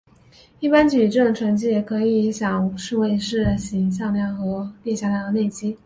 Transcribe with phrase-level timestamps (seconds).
[0.59, 5.77] 一般矩阵乘积也可以想为是行向量和列向量的内积。